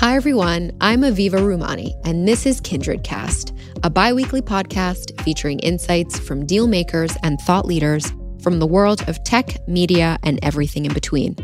[0.00, 0.74] Hi, everyone.
[0.80, 3.52] I'm Aviva Rumani, and this is Kindred Cast,
[3.82, 8.10] a bi weekly podcast featuring insights from deal makers and thought leaders
[8.42, 11.36] from the world of tech, media, and everything in between.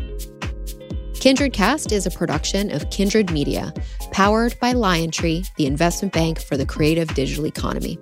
[1.13, 3.71] Kindred Cast is a production of Kindred Media,
[4.11, 7.99] powered by Liontree, the investment bank for the creative digital economy.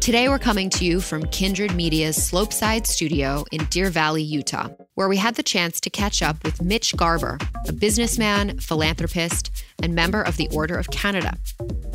[0.00, 5.08] Today, we're coming to you from Kindred Media's Slopeside studio in Deer Valley, Utah, where
[5.08, 9.50] we had the chance to catch up with Mitch Garber, a businessman, philanthropist,
[9.82, 11.38] and member of the Order of Canada.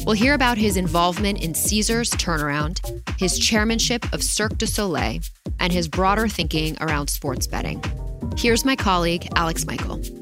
[0.06, 2.80] We'll hear about his involvement in Caesars turnaround,
[3.20, 5.20] his chairmanship of Cirque du Soleil,
[5.60, 7.84] and his broader thinking around sports betting.
[8.38, 10.21] Here's my colleague, Alex Michael.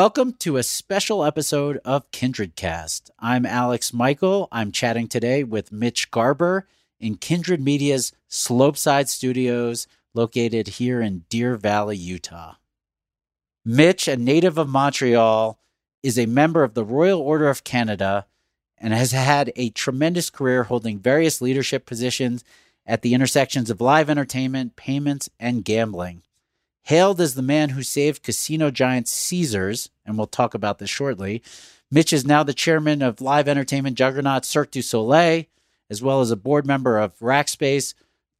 [0.00, 3.10] Welcome to a special episode of Kindred Cast.
[3.18, 4.46] I'm Alex Michael.
[4.52, 6.68] I'm chatting today with Mitch Garber
[7.00, 12.54] in Kindred Media's Slopeside Studios, located here in Deer Valley, Utah.
[13.64, 15.58] Mitch, a native of Montreal,
[16.04, 18.26] is a member of the Royal Order of Canada
[18.78, 22.44] and has had a tremendous career holding various leadership positions
[22.86, 26.22] at the intersections of live entertainment, payments, and gambling.
[26.88, 31.42] Hailed as the man who saved casino giant Caesars, and we'll talk about this shortly,
[31.90, 35.44] Mitch is now the chairman of live entertainment juggernaut Cirque du Soleil,
[35.90, 37.92] as well as a board member of Rackspace,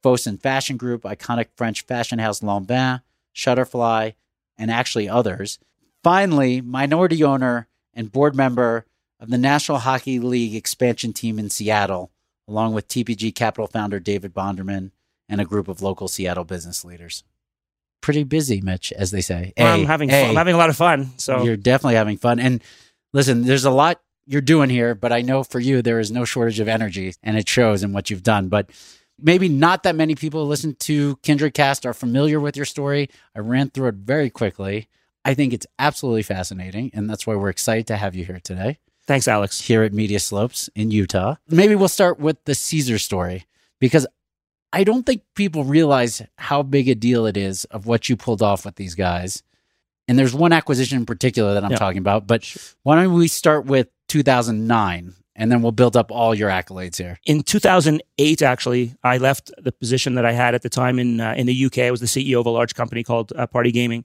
[0.03, 3.03] Fosun Fashion Group, iconic French fashion house Lanvin,
[3.35, 4.15] Shutterfly,
[4.57, 5.59] and actually others.
[6.03, 8.87] Finally, minority owner and board member
[9.19, 12.09] of the National Hockey League expansion team in Seattle,
[12.47, 14.89] along with TPG Capital founder David Bonderman
[15.27, 17.23] and a group of local Seattle business leaders
[18.01, 19.53] pretty busy, Mitch, as they say.
[19.57, 20.29] Well, I'm having fun.
[20.29, 21.11] I'm having a lot of fun.
[21.17, 22.39] So you're definitely having fun.
[22.39, 22.63] And
[23.13, 26.23] listen, there's a lot you're doing here, but I know for you there is no
[26.25, 28.47] shortage of energy, and it shows in what you've done.
[28.47, 28.69] But
[29.19, 33.09] maybe not that many people listen to Kindred Cast are familiar with your story.
[33.35, 34.87] I ran through it very quickly.
[35.25, 38.79] I think it's absolutely fascinating, and that's why we're excited to have you here today.
[39.05, 39.61] Thanks, Alex.
[39.61, 41.35] Here at Media Slopes in Utah.
[41.49, 43.45] Maybe we'll start with the Caesar story
[43.79, 44.05] because
[44.71, 48.41] I don't think people realize how big a deal it is of what you pulled
[48.41, 49.41] off with these guys.
[50.07, 51.77] And there's one acquisition in particular that I'm yeah.
[51.77, 52.27] talking about.
[52.27, 56.97] But why don't we start with 2009 and then we'll build up all your accolades
[56.97, 57.17] here.
[57.25, 61.33] In 2008, actually, I left the position that I had at the time in uh,
[61.37, 61.79] in the UK.
[61.79, 64.03] I was the CEO of a large company called uh, Party Gaming.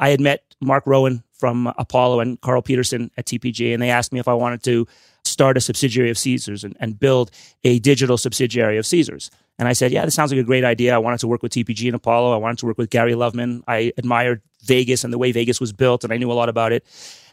[0.00, 4.12] I had met Mark Rowan from Apollo and Karl Peterson at TPG, and they asked
[4.12, 4.88] me if I wanted to
[5.24, 7.30] start a subsidiary of Caesars and, and build
[7.62, 9.30] a digital subsidiary of Caesars.
[9.58, 10.94] And I said, yeah, this sounds like a great idea.
[10.94, 12.32] I wanted to work with TPG and Apollo.
[12.32, 13.62] I wanted to work with Gary Loveman.
[13.68, 16.72] I admired Vegas and the way Vegas was built, and I knew a lot about
[16.72, 16.84] it.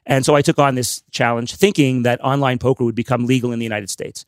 [0.05, 3.59] And so I took on this challenge thinking that online poker would become legal in
[3.59, 4.25] the United States.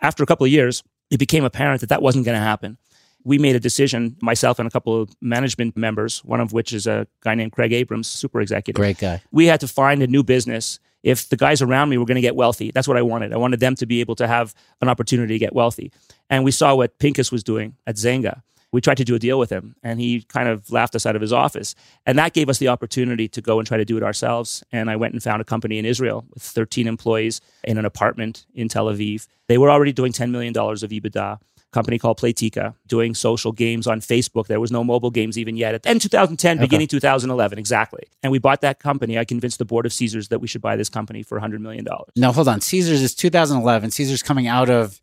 [0.00, 2.78] After a couple of years, it became apparent that that wasn't going to happen.
[3.24, 6.86] We made a decision, myself and a couple of management members, one of which is
[6.86, 8.80] a guy named Craig Abrams, super executive.
[8.80, 9.22] Great guy.
[9.30, 12.22] We had to find a new business if the guys around me were going to
[12.22, 12.70] get wealthy.
[12.70, 13.32] That's what I wanted.
[13.32, 15.92] I wanted them to be able to have an opportunity to get wealthy.
[16.30, 18.42] And we saw what Pincus was doing at Zynga.
[18.72, 21.14] We tried to do a deal with him, and he kind of laughed us out
[21.14, 21.74] of his office.
[22.06, 24.64] And that gave us the opportunity to go and try to do it ourselves.
[24.72, 28.46] And I went and found a company in Israel with 13 employees in an apartment
[28.54, 29.26] in Tel Aviv.
[29.46, 31.38] They were already doing $10 million of EBITDA
[31.72, 34.46] company called Playtika doing social games on Facebook.
[34.46, 35.74] There was no mobile games even yet.
[35.74, 36.64] At the end 2010, okay.
[36.64, 38.04] beginning 2011, exactly.
[38.22, 39.18] And we bought that company.
[39.18, 41.86] I convinced the board of Caesars that we should buy this company for $100 million.
[42.14, 42.60] Now, hold on.
[42.60, 43.90] Caesars is 2011.
[43.90, 45.00] Caesars coming out of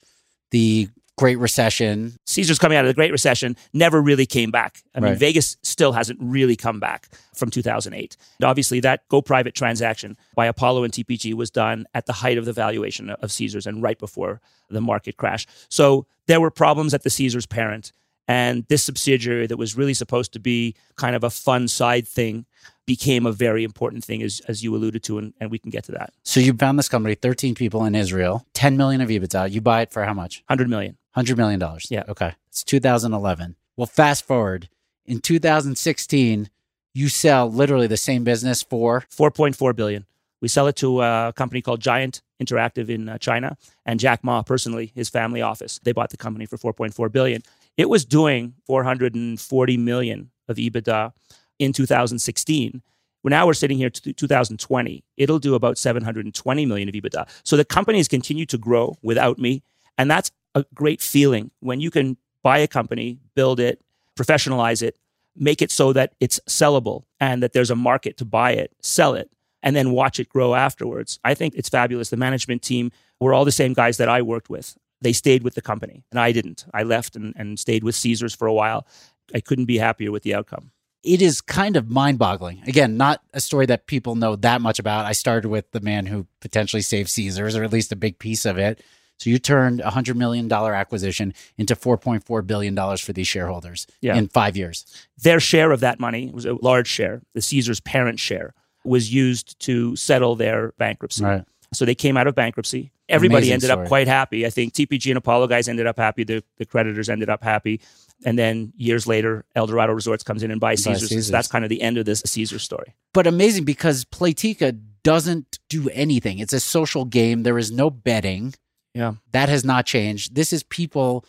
[0.52, 2.14] the Great Recession.
[2.28, 4.82] Caesars coming out of the Great Recession never really came back.
[4.96, 5.20] I mean, right.
[5.20, 8.16] Vegas still hasn't really come back from 2008.
[8.40, 12.38] And obviously, that go private transaction by Apollo and TPG was done at the height
[12.38, 15.46] of the valuation of Caesars and right before the market crash.
[15.68, 17.92] So there were problems at the Caesars parent.
[18.30, 22.46] And this subsidiary that was really supposed to be kind of a fun side thing
[22.86, 25.84] became a very important thing, as, as you alluded to, and, and we can get
[25.86, 26.14] to that.
[26.24, 29.52] So you found this company, 13 people in Israel, 10 million of EBITDA.
[29.52, 30.44] You buy it for how much?
[30.48, 30.99] 100 million.
[31.16, 31.62] $100 million.
[31.90, 32.04] Yeah.
[32.08, 32.34] Okay.
[32.50, 33.56] It's 2011.
[33.78, 34.70] Well, fast forward
[35.06, 36.50] in 2016,
[36.94, 40.06] you sell literally the same business for 4.4 billion.
[40.42, 44.42] We sell it to a company called Giant Interactive in uh, China, and Jack Ma
[44.42, 47.42] personally, his family office, they bought the company for 4.4 billion.
[47.76, 51.12] It was doing 440 million of EBITDA
[51.58, 52.82] in 2016.
[53.24, 55.04] Well, now we're sitting here to 2020.
[55.18, 57.28] It'll do about 720 million of EBITDA.
[57.44, 59.64] So the company has continued to grow without me,
[59.98, 63.82] and that's a great feeling when you can buy a company, build it,
[64.18, 64.98] professionalize it,
[65.36, 69.14] make it so that it's sellable and that there's a market to buy it, sell
[69.14, 69.32] it,
[69.62, 71.20] and then watch it grow afterwards.
[71.24, 72.10] I think it's fabulous.
[72.10, 74.78] The management team were all the same guys that I worked with.
[75.02, 76.66] they stayed with the company, and I didn't.
[76.74, 78.86] I left and, and stayed with Caesars for a while.
[79.34, 80.72] I couldn't be happier with the outcome.
[81.04, 82.62] It is kind of mind boggling.
[82.68, 85.06] Again, not a story that people know that much about.
[85.06, 88.46] I started with the man who potentially saved Caesars, or at least a big piece
[88.46, 88.84] of it.
[89.20, 94.16] So you turned a $100 million acquisition into $4.4 billion for these shareholders Yeah.
[94.16, 94.86] in five years.
[95.22, 97.22] Their share of that money was a large share.
[97.34, 98.54] The Caesars parent share
[98.86, 101.24] was used to settle their bankruptcy.
[101.24, 101.44] Right.
[101.74, 102.92] So they came out of bankruptcy.
[103.10, 103.84] Everybody Amazing ended story.
[103.84, 104.46] up quite happy.
[104.46, 106.24] I think TPG and Apollo guys ended up happy.
[106.24, 107.82] The, the creditors ended up happy.
[108.26, 111.10] And then years later, Eldorado Resorts comes in and buys Buys Caesars.
[111.10, 111.26] Caesars.
[111.28, 112.96] So that's kind of the end of this Caesar story.
[113.14, 116.40] But amazing because Playtika doesn't do anything.
[116.40, 117.44] It's a social game.
[117.44, 118.54] There is no betting.
[119.00, 119.14] Yeah.
[119.32, 120.36] That has not changed.
[120.36, 121.24] This is people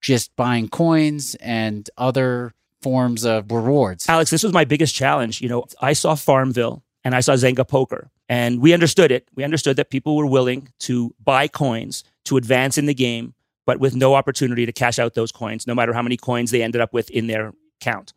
[0.00, 4.08] just buying coins and other forms of rewards.
[4.08, 5.40] Alex, this was my biggest challenge.
[5.40, 9.28] You know, I saw Farmville and I saw Zynga Poker, and we understood it.
[9.36, 13.34] We understood that people were willing to buy coins to advance in the game,
[13.64, 16.62] but with no opportunity to cash out those coins, no matter how many coins they
[16.62, 18.12] ended up with in their account.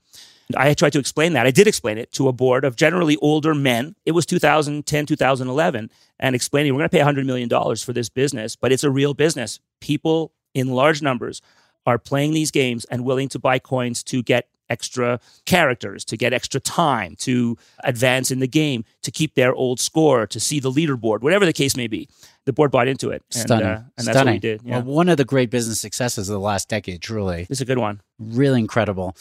[0.55, 1.45] I tried to explain that.
[1.45, 3.95] I did explain it to a board of generally older men.
[4.05, 8.55] It was 2010, 2011, and explaining we're going to pay $100 million for this business,
[8.55, 9.59] but it's a real business.
[9.81, 11.41] People in large numbers
[11.85, 16.33] are playing these games and willing to buy coins to get extra characters, to get
[16.33, 20.71] extra time, to advance in the game, to keep their old score, to see the
[20.71, 22.09] leaderboard, whatever the case may be.
[22.45, 23.23] The board bought into it.
[23.33, 23.67] And, Stunning.
[23.67, 24.25] uh, and that's Stunning.
[24.25, 24.61] what we did.
[24.63, 24.79] Yeah.
[24.79, 27.47] Well, one of the great business successes of the last decade, truly.
[27.49, 28.01] it's a good one.
[28.19, 29.15] Really incredible.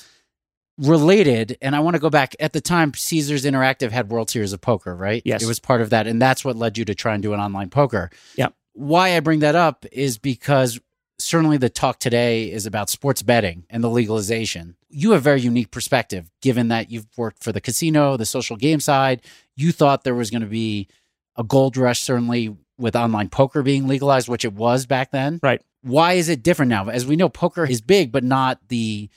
[0.79, 4.53] Related, and I want to go back at the time, Caesars Interactive had World Series
[4.53, 5.23] of Poker, right?
[5.25, 5.43] Yes.
[5.43, 6.07] It was part of that.
[6.07, 8.11] And that's what led you to try and do an online poker.
[8.37, 8.49] Yeah.
[8.75, 10.79] Why I bring that up is because
[11.19, 14.77] certainly the talk today is about sports betting and the legalization.
[14.91, 18.57] You have a very unique perspective, given that you've worked for the casino, the social
[18.57, 19.23] game side.
[19.57, 20.89] You thought there was going to be
[21.37, 25.41] a gold rush, certainly with online poker being legalized, which it was back then.
[25.43, 25.63] Right.
[25.81, 26.89] Why is it different now?
[26.89, 29.09] As we know, poker is big, but not the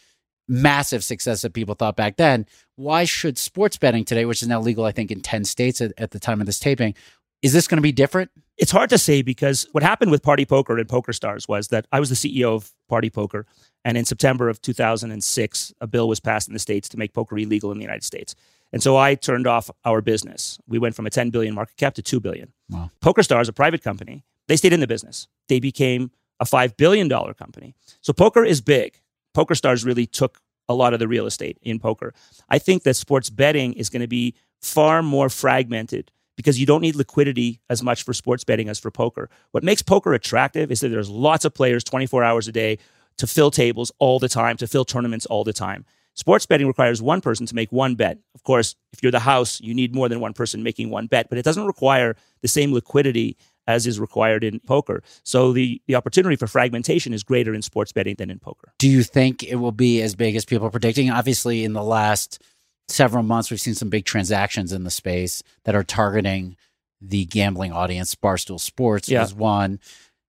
[0.49, 2.45] massive success that people thought back then.
[2.75, 5.93] Why should sports betting today, which is now legal, I think, in 10 states at,
[5.97, 6.95] at the time of this taping,
[7.41, 8.31] is this going to be different?
[8.57, 11.85] It's hard to say because what happened with Party Poker and Poker Stars was that
[11.91, 13.45] I was the CEO of Party Poker.
[13.85, 17.37] And in September of 2006, a bill was passed in the States to make poker
[17.37, 18.35] illegal in the United States.
[18.73, 20.59] And so I turned off our business.
[20.67, 22.51] We went from a 10 billion market cap to 2 billion.
[22.69, 22.91] Wow.
[22.99, 25.27] Poker Stars, a private company, they stayed in the business.
[25.47, 27.75] They became a $5 billion company.
[28.01, 28.99] So poker is big.
[29.33, 32.13] Poker Stars really took a lot of the real estate in poker.
[32.49, 36.81] I think that sports betting is going to be far more fragmented because you don't
[36.81, 39.29] need liquidity as much for sports betting as for poker.
[39.51, 42.77] What makes poker attractive is that there's lots of players 24 hours a day
[43.17, 45.85] to fill tables all the time, to fill tournaments all the time.
[46.13, 48.17] Sports betting requires one person to make one bet.
[48.35, 51.29] Of course, if you're the house, you need more than one person making one bet,
[51.29, 53.37] but it doesn't require the same liquidity
[53.69, 55.03] as is required in poker.
[55.23, 58.73] So the, the opportunity for fragmentation is greater in sports betting than in poker.
[58.79, 61.11] Do you think it will be as big as people are predicting?
[61.11, 62.41] Obviously, in the last
[62.87, 66.55] several months, we've seen some big transactions in the space that are targeting
[66.99, 68.15] the gambling audience.
[68.15, 69.21] Barstool Sports Yeah.
[69.21, 69.79] was one.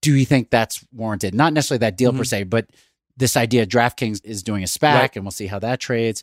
[0.03, 1.35] Do you think that's warranted?
[1.35, 2.27] Not necessarily that deal per Mhm.
[2.27, 2.67] se, but
[3.17, 5.17] this idea DraftKings is doing a SPAC Right.
[5.17, 6.23] and we'll see how that trades.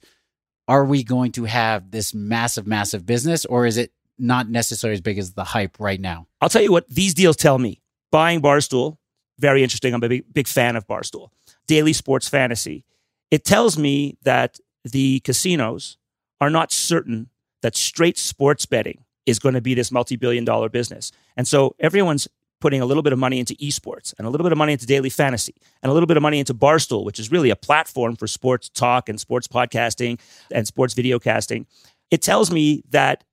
[0.68, 5.02] Are we going to have this massive, massive business or is it not necessarily as
[5.02, 6.28] big as the hype right now?
[6.42, 7.81] I'll tell you what these deals tell me.
[8.12, 8.98] Buying Barstool,
[9.40, 9.94] very interesting.
[9.94, 11.30] I'm a big, big fan of Barstool.
[11.68, 12.86] Daily Sports Fantasy.
[13.30, 15.97] It tells me that the casinos
[16.40, 17.30] are not certain
[17.62, 21.12] that straight sports betting is going to be this multi billion dollar business.
[21.36, 22.28] And so everyone's
[22.59, 24.86] putting a little bit of money into esports and a little bit of money into
[24.86, 28.16] daily fantasy and a little bit of money into Barstool, which is really a platform
[28.16, 30.19] for sports talk and sports podcasting
[30.52, 31.68] and sports video casting.
[32.09, 33.24] It tells me that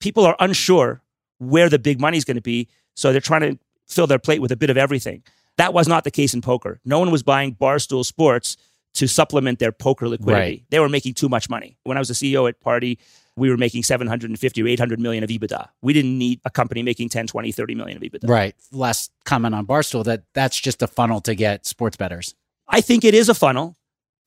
[0.00, 1.02] people are unsure
[1.38, 2.68] where the big money is going to be.
[2.94, 5.22] So they're trying to fill their plate with a bit of everything.
[5.56, 6.80] That was not the case in poker.
[6.84, 8.56] No one was buying Barstool Sports
[8.94, 10.40] to supplement their poker liquidity.
[10.40, 10.64] Right.
[10.70, 11.76] They were making too much money.
[11.82, 12.98] When I was the CEO at Party,
[13.36, 15.68] we were making 750 or 800 million of EBITDA.
[15.82, 18.28] We didn't need a company making 10, 20, 30 million of EBITDA.
[18.28, 18.54] Right.
[18.70, 22.34] Last comment on Barstool that that's just a funnel to get sports betters.
[22.68, 23.76] I think it is a funnel.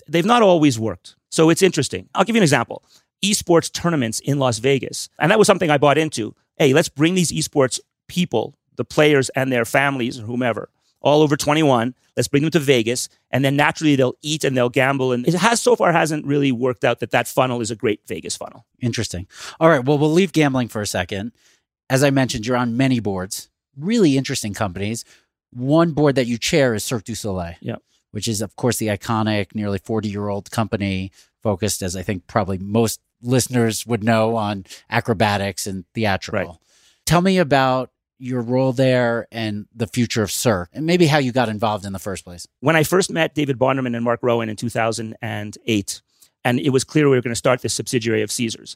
[0.07, 1.15] They've not always worked.
[1.31, 2.09] So it's interesting.
[2.13, 2.83] I'll give you an example.
[3.23, 5.09] Esports tournaments in Las Vegas.
[5.19, 6.35] And that was something I bought into.
[6.57, 10.69] Hey, let's bring these esports people, the players and their families or whomever,
[11.01, 11.93] all over 21.
[12.15, 13.09] Let's bring them to Vegas.
[13.31, 15.11] And then naturally they'll eat and they'll gamble.
[15.11, 18.01] And it has so far hasn't really worked out that that funnel is a great
[18.07, 18.65] Vegas funnel.
[18.79, 19.27] Interesting.
[19.59, 19.83] All right.
[19.83, 21.31] Well, we'll leave gambling for a second.
[21.89, 25.05] As I mentioned, you're on many boards, really interesting companies.
[25.51, 27.81] One board that you chair is Cirque du Soleil, Yep.
[28.11, 31.11] which is, of course, the iconic, nearly 40 year old company
[31.43, 36.39] focused, as I think probably most listeners would know, on acrobatics and theatrical.
[36.39, 36.59] Right.
[37.05, 41.31] Tell me about your role there and the future of Cirque and maybe how you
[41.31, 42.47] got involved in the first place.
[42.59, 46.01] When I first met David Bonderman and Mark Rowan in 2008,
[46.43, 48.75] and it was clear we were going to start this subsidiary of Caesars,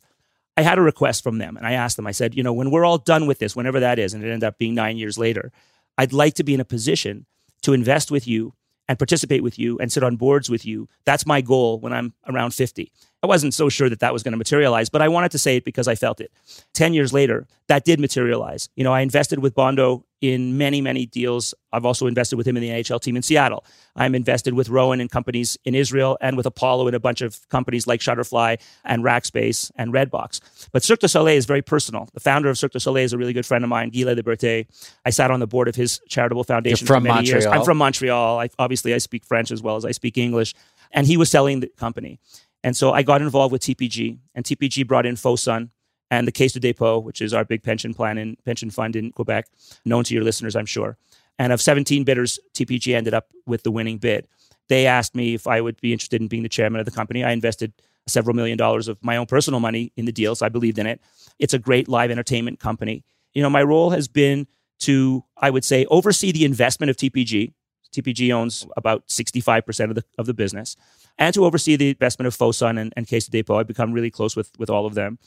[0.58, 2.72] I had a request from them and I asked them, I said, you know, when
[2.72, 5.18] we're all done with this, whenever that is, and it ended up being nine years
[5.18, 5.52] later,
[5.98, 7.26] I'd like to be in a position
[7.64, 8.54] to invest with you
[8.92, 10.90] and participate with you and sit on boards with you.
[11.06, 12.92] That's my goal when I'm around 50.
[13.24, 15.56] I wasn't so sure that that was going to materialize, but I wanted to say
[15.56, 16.30] it because I felt it.
[16.74, 18.68] 10 years later, that did materialize.
[18.76, 21.54] You know, I invested with Bondo in many, many deals.
[21.74, 23.66] I've also invested with him in the NHL team in Seattle.
[23.96, 27.48] I'm invested with Rowan and companies in Israel and with Apollo in a bunch of
[27.50, 30.40] companies like Shutterfly and Rackspace and Redbox.
[30.72, 32.08] But Cirque du Soleil is very personal.
[32.14, 34.68] The founder of Cirque du Soleil is a really good friend of mine, Guy Laliberté.
[35.06, 37.42] I sat on the board of his charitable foundation You're from for many Montreal.
[37.42, 37.46] years.
[37.48, 38.40] I'm from Montreal.
[38.40, 40.54] I, obviously, I speak French as well as I speak English.
[40.92, 42.20] And he was selling the company.
[42.64, 45.70] And so I got involved with TPG, and TPG brought in Fosun
[46.12, 49.12] and the Caisse de Dépôt, which is our big pension plan and pension fund in
[49.14, 49.48] Quebec,
[49.86, 50.98] known to your listeners, I'm sure.
[51.40, 54.28] And of 17 bidders, TPG ended up with the winning bid.
[54.68, 57.24] They asked me if I would be interested in being the chairman of the company.
[57.24, 57.74] I invested
[58.08, 60.86] several million dollars of my own personal money in the deal, so I believed in
[60.86, 61.02] it.
[61.40, 63.04] It's a great live entertainment company.
[63.34, 64.48] You know, my role has been
[64.80, 67.54] to, I would say, oversee the investment of TPG.
[67.94, 70.76] TPG owns about 65% of the, of the business
[71.18, 73.60] and to oversee the investment of Fosun and, and Caisse de Dépôt.
[73.60, 75.20] I've become really close with, with all of them.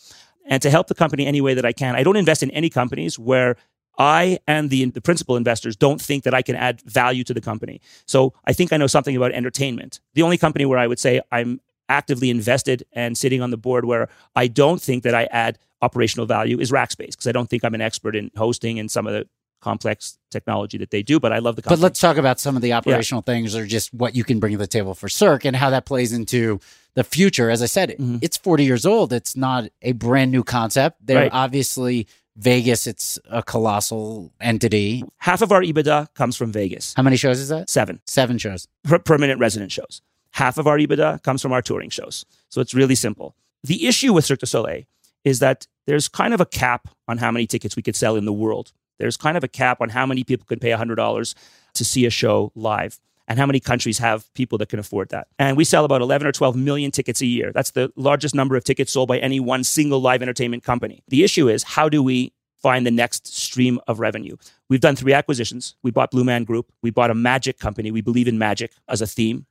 [0.45, 1.97] And to help the company any way that I can.
[1.97, 3.57] I don't invest in any companies where
[3.99, 7.41] I and the, the principal investors don't think that I can add value to the
[7.41, 7.81] company.
[8.07, 10.01] So I think I know something about entertainment.
[10.15, 13.85] The only company where I would say I'm actively invested and sitting on the board
[13.85, 17.65] where I don't think that I add operational value is Rackspace because I don't think
[17.65, 19.29] I'm an expert in hosting and some of the
[19.65, 21.81] complex technology that they do, but I love the company.
[21.81, 23.33] But let's talk about some of the operational yeah.
[23.33, 25.87] things or just what you can bring to the table for Cirque and how that
[25.87, 26.61] plays into
[26.95, 27.49] the future.
[27.49, 28.19] As I said, mm-hmm.
[28.21, 29.13] it's 40 years old.
[29.13, 30.99] It's not a brand new concept.
[31.05, 31.31] They're right.
[31.33, 32.07] obviously
[32.37, 35.05] Vegas, it's a colossal entity.
[35.19, 36.93] Half of our EBITDA comes from Vegas.
[36.97, 37.71] How many shows is that?
[37.71, 38.01] Seven.
[38.07, 38.67] Seven shows.
[38.85, 40.03] Per- permanent resident shows.
[40.33, 42.25] Half of our EBITDA comes from our touring shows.
[42.49, 43.37] So it's really simple.
[43.63, 44.83] The issue with Cirque du Soleil
[45.25, 48.25] is that there's kind of a cap on how many tickets we could sell in
[48.25, 48.73] the world.
[48.99, 51.35] There's kind of a cap on how many people can pay $100
[51.75, 55.29] to see a show live and how many countries have people that can afford that.
[55.39, 57.53] And we sell about 11 or 12 million tickets a year.
[57.53, 61.03] That's the largest number of tickets sold by any one single live entertainment company.
[61.09, 64.37] The issue is how do we find the next stream of revenue?
[64.69, 65.75] We've done three acquisitions.
[65.83, 67.91] We bought Blue Man Group, we bought a magic company.
[67.91, 69.47] We believe in magic as a theme.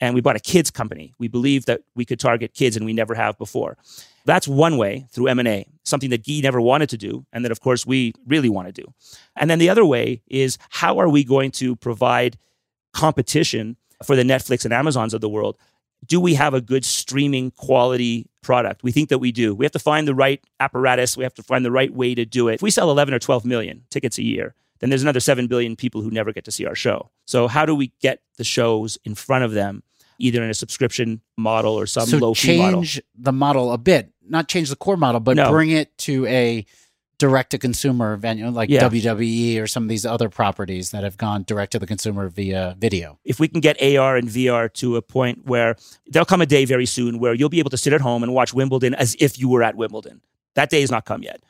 [0.00, 1.14] And we bought a kids company.
[1.18, 3.76] We believe that we could target kids and we never have before.
[4.24, 7.60] That's one way through M&A, something that Guy never wanted to do and that of
[7.60, 8.92] course we really want to do.
[9.36, 12.36] And then the other way is how are we going to provide
[12.92, 15.56] competition for the Netflix and Amazons of the world?
[16.06, 18.82] Do we have a good streaming quality product?
[18.82, 19.54] We think that we do.
[19.54, 22.24] We have to find the right apparatus, we have to find the right way to
[22.24, 22.54] do it.
[22.54, 25.76] If we sell 11 or 12 million tickets a year, then there's another 7 billion
[25.76, 27.10] people who never get to see our show.
[27.26, 29.82] So how do we get the shows in front of them
[30.18, 32.80] either in a subscription model or some so low fee model?
[32.82, 35.50] change the model a bit not change the core model, but No.
[35.50, 36.66] bring it to a
[37.18, 38.80] direct to consumer venue like Yeah.
[38.80, 42.76] WWE or some of these other properties that have gone direct to the consumer via
[42.78, 43.18] video.
[43.24, 46.64] if we can get AR and VR to a point where there'll come a day
[46.66, 49.38] very soon where you'll be able to sit at home and watch Wimbledon as if
[49.38, 50.20] you were at Wimbledon.
[50.54, 51.40] That day has not come yet.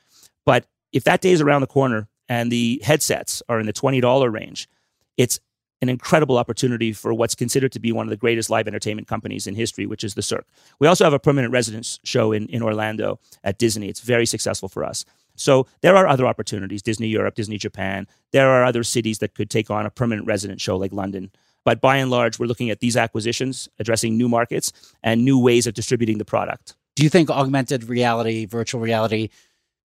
[0.47, 4.33] But if that day is around the corner and the headsets are in the $20
[4.33, 4.69] range,
[5.17, 5.41] it's
[5.81, 9.47] an incredible opportunity for what's considered to be one of the greatest live entertainment companies
[9.47, 10.47] in history, which is the Cirque.
[10.81, 13.89] We also have a permanent residence show in, in Orlando at Disney.
[13.89, 15.05] It's very successful for us.
[15.37, 18.09] So there are other opportunities Disney Europe, Disney Japan.
[18.33, 21.31] There are other cities that could take on a permanent resident show like London.
[21.65, 25.67] But by and large, we're looking at these acquisitions, addressing new markets and new ways
[25.67, 26.75] of distributing the product.
[26.97, 29.29] Do you think augmented reality, virtual reality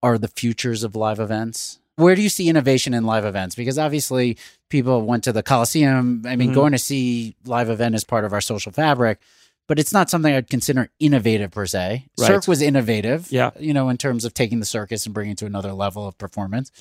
[0.02, 1.80] are the futures of live events?
[1.96, 3.56] Where do you see innovation in live events?
[3.56, 4.38] Because obviously
[4.70, 6.24] people went to the Coliseum.
[6.26, 6.56] I mean, Mhm.
[6.56, 9.20] going to see live event is part of our social fabric,
[9.68, 12.06] but it's not something I'd consider innovative per se.
[12.18, 12.28] Right.
[12.28, 13.52] Cirque was innovative, Yeah.
[13.60, 16.18] you know, in terms of taking the circus and bringing it to another level of
[16.18, 16.72] performance.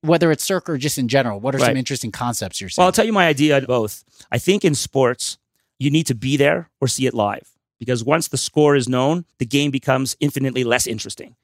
[0.00, 2.82] Whether it's Cirque or just in general, what are some interesting concepts you're seeing?
[2.82, 4.02] Well, I'll tell you my idea on both.
[4.32, 5.36] I think in sports,
[5.78, 9.26] you need to be there or see it live because once the score is known,
[9.38, 11.36] the game becomes infinitely less interesting.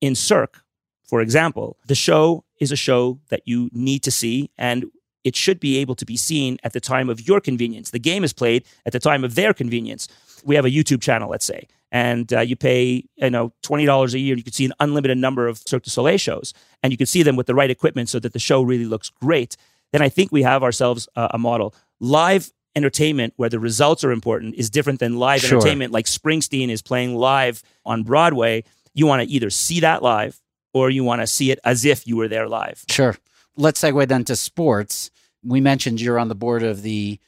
[0.00, 0.62] In Cirque,
[1.04, 4.86] for example, the show is a show that you need to see and
[5.24, 7.90] it should be able to be seen at the time of your convenience.
[7.90, 10.06] The game is played at the time of their convenience.
[10.44, 14.12] We have a YouTube channel, let's say, and uh, you pay you know twenty dollars
[14.12, 14.34] a year.
[14.34, 17.06] And you can see an unlimited number of Cirque du Soleil shows, and you can
[17.06, 19.56] see them with the right equipment so that the show really looks great.
[19.92, 21.74] Then I think we have ourselves uh, a model.
[22.00, 25.56] Live entertainment where the results are important is different than live Sure.
[25.56, 28.64] entertainment like Springsteen is playing live on Broadway.
[28.92, 30.38] You want to either see that live
[30.74, 32.84] or you want to see it as if you were there live.
[32.90, 33.16] Sure.
[33.56, 35.10] let's segue then to sports.
[35.42, 37.18] We mentioned you're on the board of the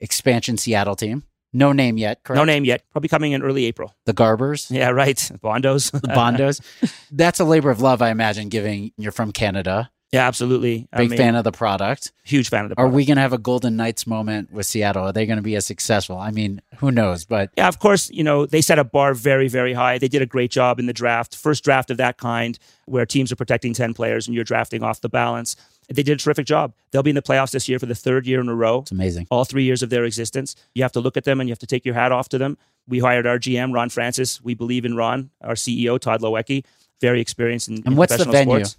[0.00, 1.22] expansion Seattle team.
[1.52, 2.38] No name yet, correct?
[2.38, 2.82] No name yet.
[2.90, 3.94] Probably coming in early April.
[4.06, 5.16] The Garbers, Yeah, right.
[5.42, 5.92] Bondos.
[5.92, 6.60] the Bondos.
[7.12, 9.90] That's a labor of love, I imagine, giving you're from Canada.
[10.14, 10.88] Yeah, absolutely.
[10.92, 12.12] I Big mean, fan of the product.
[12.24, 12.92] Huge fan of the product.
[12.92, 15.04] Are we going to have a Golden Knights moment with Seattle?
[15.04, 16.16] Are they going to be as successful?
[16.18, 17.24] I mean, who knows?
[17.24, 19.98] But Yeah, of course, you know, they set a bar very, very high.
[19.98, 23.32] They did a great job in the draft, first draft of that kind, where teams
[23.32, 25.56] are protecting 10 players and you're drafting off the balance.
[25.88, 26.72] They did a terrific job.
[26.92, 28.90] They'll be in the playoffs this year for the third year in a row, it's
[28.92, 29.26] amazing.
[29.30, 30.56] all three years of their existence.
[30.74, 32.38] You have to look at them and you have to take your hat off to
[32.38, 32.56] them.
[32.88, 34.42] We hired our GM, Ron Francis.
[34.42, 36.64] We believe in Ron, our CEO, Tod Leiweke,
[37.00, 38.54] very experienced in, And in what's the venue?
[38.64, 38.76] sports.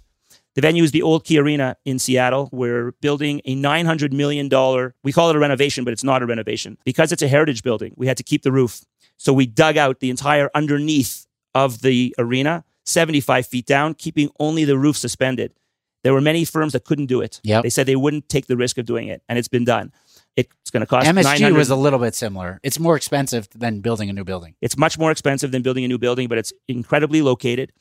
[0.56, 2.48] The venue is the old Key Arena in Seattle.
[2.50, 4.48] We're building a $900 million,
[5.04, 6.78] we call it a renovation, but it's not a renovation.
[6.82, 8.80] Because it's a heritage building, we had to keep the roof.
[9.18, 14.64] So we dug out the entire underneath of the arena, 75 feet down, keeping only
[14.64, 15.52] the roof suspended.
[16.02, 17.40] There were many firms that couldn't do it.
[17.44, 17.64] Yep.
[17.64, 19.92] They said they wouldn't take the risk of doing it, and it's been done.
[20.36, 22.60] It's going to cost MSG 900 was a little bit similar.
[22.62, 24.54] It's more expensive than building a new building.
[24.60, 27.72] It's much more expensive than building a new building, but it's incredibly located.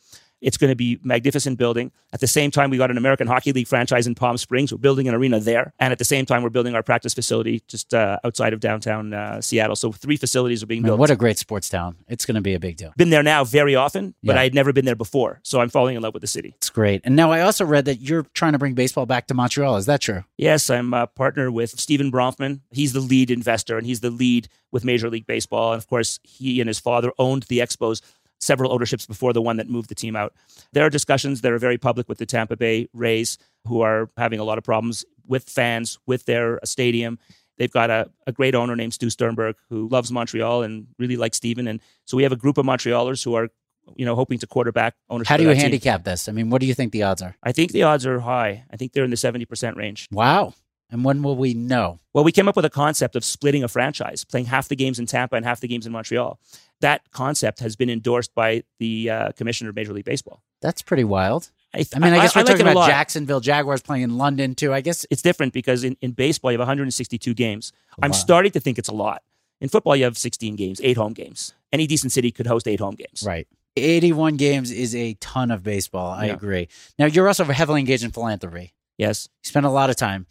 [0.46, 1.92] It's going to be magnificent building.
[2.14, 4.72] At the same time, we got an American Hockey League franchise in Palm Springs.
[4.72, 7.64] We're building an arena there, and at the same time, we're building our practice facility
[7.68, 9.75] just uh, outside of downtown uh, Seattle.
[9.75, 11.00] So three facilities are being I mean, built.
[11.00, 11.96] what a great sports town.
[12.08, 12.94] It's going to be a big deal.
[12.96, 14.42] been there now very often, but Yeah.
[14.42, 15.40] I had never been there before.
[15.44, 16.54] So I'm falling in love with the city.
[16.58, 17.02] It's great.
[17.04, 19.78] And now I also read that you're trying to bring baseball back to Montreal.
[19.78, 20.24] Is that true?
[20.38, 22.60] Yes, I'm a partner with Stephen Bronfman.
[22.72, 25.74] He's the lead investor and he's the lead with Major League Baseball.
[25.74, 28.02] And of course, he and his father owned the Expos
[28.46, 30.34] several ownerships before the one that moved the team out.
[30.74, 33.38] There are discussions that are very public with the Tampa Bay Rays,
[33.68, 37.20] who are having a lot of problems with fans, with their stadium.
[37.58, 41.38] They've got a, a great owner named Stu Sternberg who loves Montreal and really likes
[41.38, 41.68] Stephen.
[41.68, 43.50] And so we have a group of Montrealers who are,
[43.96, 45.30] you know, hoping to quarterback ownership.
[45.30, 45.62] How do you that team.
[45.62, 46.28] handicap this?
[46.28, 47.36] I mean, what do you think the odds are?
[47.44, 48.66] I think the odds are high.
[48.72, 50.08] I think they're in the 70% range.
[50.12, 50.54] Wow.
[50.92, 52.00] And when will we know?
[52.14, 55.00] Well, we came up with a concept of splitting a franchise, playing half the games
[55.00, 56.40] in Tampa and half the games in Montreal.
[56.81, 60.44] That concept has been endorsed by the uh, commissioner of Major League Baseball.
[60.61, 61.51] That's pretty wild.
[61.74, 62.88] I, I mean, I guess we're like talking about.
[62.88, 64.74] Jacksonville Jaguars playing in London too.
[64.74, 67.72] I guess It's different because in, in baseball, you have 162 games.
[68.01, 68.16] I'm Wow.
[68.18, 69.24] starting to think it's a lot.
[69.61, 71.53] In football, you have 16 games, eight home games.
[71.72, 73.24] Any decent city could host eight home games.
[73.25, 73.48] right.
[73.77, 76.09] 81 games is a ton of baseball.
[76.11, 76.33] I Yeah.
[76.33, 76.70] agree.
[76.98, 78.74] Now, you're also heavily engaged in philanthropy.
[78.98, 79.27] Yes.
[79.44, 80.27] You spend a lot of time.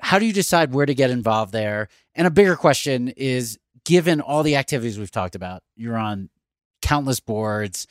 [0.00, 1.88] How do you decide where to get involved there?
[2.14, 6.28] And a bigger question is given all the activities we've talked about, you're on
[6.82, 7.86] countless boards.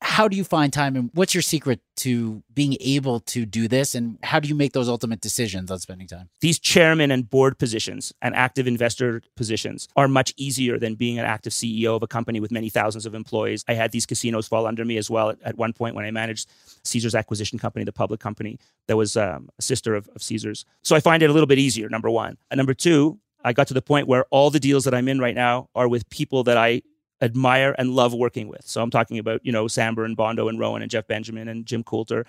[0.00, 3.96] How do you find time and what's your secret to being able to do this?
[3.96, 6.28] And how do you make those ultimate decisions on spending time?
[6.40, 11.24] These chairman and board positions and active investor positions are much easier than being an
[11.24, 13.64] active CEO of a company with many thousands of employees.
[13.66, 16.10] I had these casinos fall under me as well at, at one point when I
[16.10, 16.48] managed
[16.84, 20.66] Caesars Acquisition Company, the public company that was um, a sister of, of Caesars.
[20.82, 22.36] So I find it a little bit easier, number one.
[22.50, 25.20] And number two, I got to the point where all the deals that I'm in
[25.20, 26.82] right now are with people that I
[27.20, 28.66] admire and love working with.
[28.66, 31.66] So I'm talking about, you know, Samber and Bondo and Rowan and Jeff Benjamin and
[31.66, 32.24] Jim Coulter.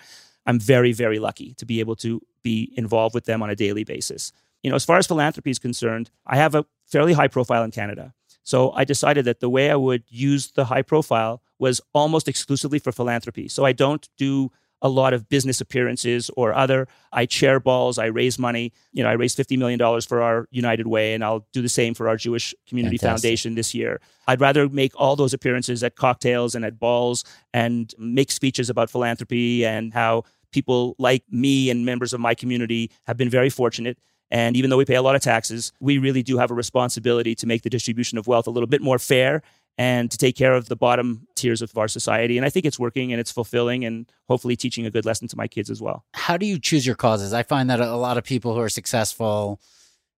[0.46, 3.84] I'm very, very lucky to be able to be involved with them on a daily
[3.84, 4.32] basis.
[4.62, 7.70] You know, as far as philanthropy is concerned, I have a fairly high profile in
[7.70, 8.14] Canada.
[8.42, 12.78] So I decided that the way I would use the high profile was almost exclusively
[12.78, 13.48] for philanthropy.
[13.48, 14.50] So I don't do
[14.82, 16.88] a lot of business appearances or other.
[17.12, 18.72] I chair balls, I raise money.
[18.92, 21.94] You know, I raised $50 million for our United Way, and I'll do the same
[21.94, 23.28] for our Jewish Community Fantastic.
[23.28, 24.00] Foundation this year.
[24.26, 28.90] I'd rather make all those appearances at cocktails and at balls and make speeches about
[28.90, 33.98] philanthropy and how people like me and members of my community have been very fortunate.
[34.30, 37.34] And even though we pay a lot of taxes, we really do have a responsibility
[37.34, 39.42] to make the distribution of wealth a little bit more fair
[39.78, 42.36] and to take care of the bottom tiers of our society.
[42.36, 45.36] And I think it's working and it's fulfilling and hopefully teaching a good lesson to
[45.36, 46.04] my kids as well.
[46.14, 47.32] How do you choose your causes?
[47.32, 49.60] I find that a lot of people who are successful,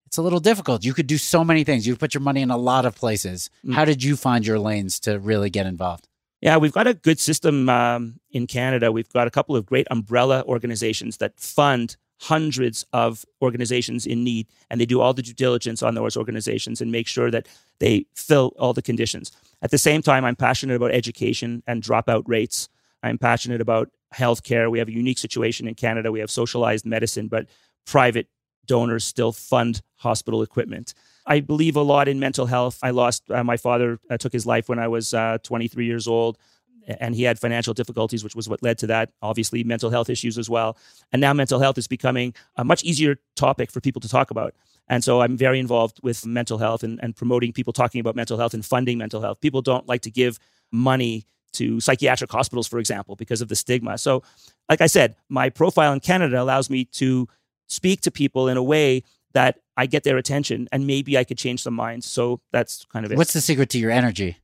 [0.06, 0.84] it's a little difficult.
[0.84, 1.86] You could do so many things.
[1.86, 3.50] You put your money in a lot of places.
[3.64, 3.74] Mm.
[3.74, 6.08] How did you find your lanes to really get involved?
[6.40, 8.90] Yeah, we've got a good system um, in Canada.
[8.90, 14.46] We've got a couple of great umbrella organizations that fund hundreds of organizations in need,
[14.70, 17.48] and they do all the due diligence on those organizations and make sure that
[17.80, 19.32] they fill all the conditions.
[19.60, 22.68] At the same time, I'm passionate about education and dropout rates.
[23.02, 24.70] I'm passionate about healthcare.
[24.70, 26.12] We have a unique situation in Canada.
[26.12, 27.46] We have socialized medicine, but
[27.86, 28.28] private
[28.66, 30.94] donors still fund hospital equipment.
[31.26, 32.78] I believe a lot in mental health.
[32.84, 36.06] I lost uh, my father uh, took his life when I was uh, 23 years
[36.06, 36.38] old
[36.86, 40.38] and he had financial difficulties which was what led to that obviously mental health issues
[40.38, 40.76] as well
[41.12, 44.54] and now mental health is becoming a much easier topic for people to talk about
[44.88, 48.38] and so i'm very involved with mental health and, and promoting people talking about mental
[48.38, 50.38] health and funding mental health people don't like to give
[50.70, 53.98] money to psychiatric hospitals, for example, because of the stigma.
[53.98, 54.22] So,
[54.68, 57.28] like I said, my profile in Canada allows me to
[57.68, 61.38] speak to people in a way that I get their attention and maybe I could
[61.38, 62.06] change some minds.
[62.06, 63.18] So that's kind of it.
[63.18, 64.36] What's the secret to your energy?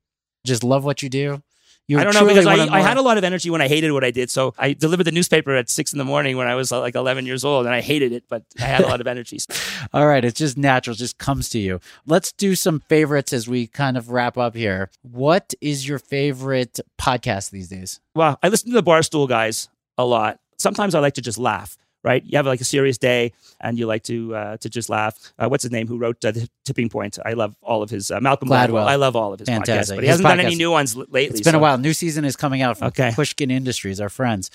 [0.44, 1.42] Just love what you do?
[1.88, 3.92] You I don't know because I, I had a lot of energy when I hated
[3.92, 4.31] what I did.
[4.31, 7.24] So I delivered the newspaper at six in the morning when I was like 11
[7.24, 9.38] years old and I hated it, but I had a lot of energy.
[9.94, 10.22] All right.
[10.22, 11.81] It's just natural, it just comes to you.
[12.05, 14.90] Let's do some favorites as we kind of wrap up here.
[15.01, 18.01] What is your favorite podcast these days?
[18.14, 20.40] Well, I listen to the Barstool guys a lot.
[20.59, 22.22] Sometimes I like to just laugh right?
[22.24, 25.18] You have like a serious day and you like to uh, to just laugh.
[25.38, 25.87] Uh, what's his name?
[25.87, 27.18] Who wrote uh, the Tipping Point?
[27.24, 28.68] I love all of his uh, Malcolm Gladwell.
[28.68, 28.87] Gladwell.
[28.87, 29.74] I love all of his Fantastic.
[29.74, 31.24] podcasts, but he his hasn't podcast, done any new ones lately.
[31.26, 31.58] It's been so.
[31.58, 31.78] a while.
[31.78, 33.12] New season is coming out from okay.
[33.14, 34.50] Pushkin Industries, our friends.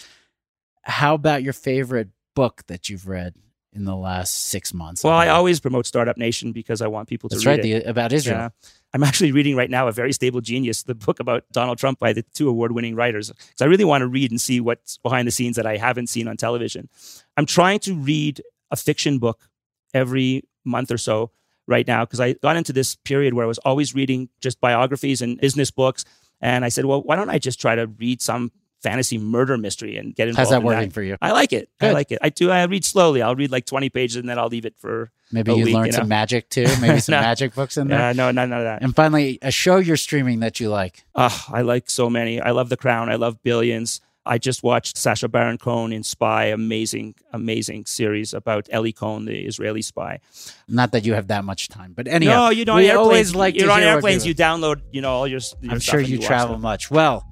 [0.83, 3.35] How about your favorite book that you've read?
[3.75, 5.03] In the last six months.
[5.03, 7.83] Well, I always promote Startup Nation because I want people to That's read right, it.
[7.83, 8.37] The, uh, about Israel.
[8.37, 8.49] Yeah.
[8.93, 12.13] I'm actually reading right now a very stable genius, the book about Donald Trump by
[12.13, 13.31] the two award-winning writers.
[13.31, 16.07] Because I really want to read and see what's behind the scenes that I haven't
[16.07, 16.87] seen on television.
[17.35, 19.49] I'm trying to read a fiction book
[19.93, 21.31] every month or so
[21.65, 25.21] right now because I got into this period where I was always reading just biographies
[25.21, 26.05] and business books.
[26.41, 28.51] And I said, well, why don't I just try to read some
[28.83, 30.47] fantasy murder mystery and get involved.
[30.47, 30.93] How's that in working that.
[30.93, 31.17] for you?
[31.21, 31.69] I like it.
[31.79, 31.89] Good.
[31.89, 32.19] I like it.
[32.21, 32.51] I do.
[32.51, 33.21] I read slowly.
[33.21, 35.85] I'll read like 20 pages and then I'll leave it for maybe you week, learn
[35.85, 35.99] you know?
[35.99, 36.67] some magic too.
[36.81, 37.21] Maybe some no.
[37.21, 37.99] magic books in there.
[37.99, 38.83] Yeah, no, none of that.
[38.83, 41.05] And finally, a show you're streaming that you like.
[41.15, 42.39] Oh, I like so many.
[42.39, 43.09] I love The Crown.
[43.09, 44.01] I love Billions.
[44.25, 49.45] I just watched Sacha Baron Cohen in Spy, amazing, amazing series about Eli Cohen, the
[49.45, 50.19] Israeli spy.
[50.67, 52.77] Not that you have that much time, but anyhow, no, you don't.
[52.77, 54.25] We always like you're on airplanes.
[54.25, 55.41] You download, you know, all your.
[55.61, 56.89] your I'm sure you, you travel much.
[56.89, 57.27] Well,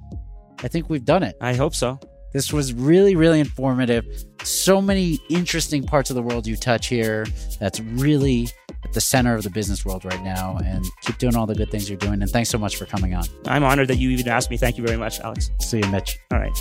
[0.62, 1.36] I think we've done it.
[1.40, 1.98] I hope so.
[2.32, 4.06] This was really, really informative.
[4.42, 7.26] So many interesting parts of the world you touch here.
[7.60, 8.48] That's really
[8.84, 10.58] at the center of the business world right now.
[10.64, 12.22] And keep doing all the good things you're doing.
[12.22, 13.24] And thanks so much for coming on.
[13.46, 14.56] I'm honored that you even asked me.
[14.56, 15.50] Thank you very much, Alex.
[15.60, 16.18] See you, Mitch.
[16.32, 16.52] All right.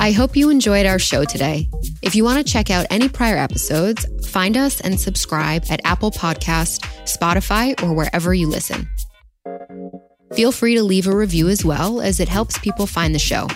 [0.00, 1.68] I hope you enjoyed our show today.
[2.02, 6.10] If you want to check out any prior episodes, find us and subscribe at Apple
[6.10, 8.86] Podcast, Spotify, or wherever you listen.
[10.34, 13.46] Feel free to leave a review as well, as it helps people find the show.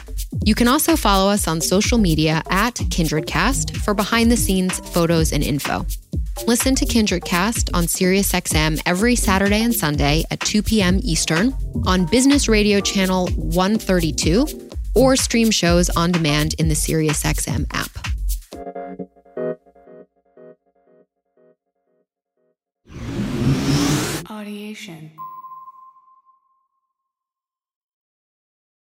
[0.44, 5.32] You can also follow us on social media at KindredCast for behind the scenes photos
[5.32, 5.84] and info.
[6.46, 11.00] Listen to KindredCast on SiriusXM every Saturday and Sunday at 2 p.m.
[11.02, 11.52] Eastern
[11.84, 14.46] on Business Radio Channel 132
[14.94, 17.90] or stream shows on demand in the SiriusXM app.
[24.28, 25.17] Audiation.